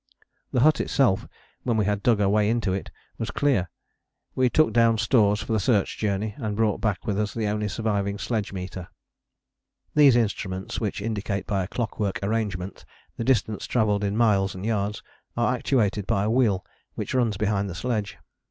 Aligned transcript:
The 0.51 0.61
hut 0.61 0.81
itself, 0.81 1.27
when 1.61 1.77
we 1.77 1.85
had 1.85 2.01
dug 2.01 2.19
our 2.21 2.27
way 2.27 2.49
into 2.49 2.73
it, 2.73 2.89
was 3.19 3.29
clear. 3.29 3.69
We 4.33 4.49
took 4.49 4.73
down 4.73 4.97
stores 4.97 5.43
for 5.43 5.53
the 5.53 5.59
Search 5.59 5.99
Journey, 5.99 6.33
and 6.37 6.55
brought 6.55 6.81
back 6.81 7.05
with 7.05 7.19
us 7.19 7.35
the 7.35 7.45
only 7.45 7.67
surviving 7.67 8.17
sledge 8.17 8.51
meter. 8.51 8.87
These 9.93 10.15
instruments, 10.15 10.81
which 10.81 11.03
indicate 11.03 11.45
by 11.45 11.63
a 11.63 11.67
clockwork 11.67 12.17
arrangement 12.23 12.83
the 13.17 13.23
distance 13.23 13.67
travelled 13.67 14.03
in 14.03 14.17
miles 14.17 14.55
and 14.55 14.65
yards, 14.65 15.03
are 15.37 15.53
actuated 15.53 16.07
by 16.07 16.23
a 16.23 16.31
wheel 16.31 16.65
which 16.95 17.13
runs 17.13 17.37
behind 17.37 17.69
the 17.69 17.75
sledge. 17.75 18.17